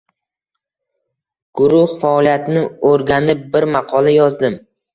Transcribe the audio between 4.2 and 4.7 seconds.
yozdim.